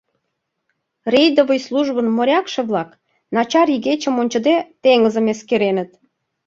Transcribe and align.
Рейдовый 1.13 1.59
службын 1.67 2.07
морякше-влак, 2.15 2.89
начар 3.35 3.67
игечым 3.75 4.15
ончыде, 4.21 4.55
теҥызым 4.81 5.25
эскереныт. 5.33 5.89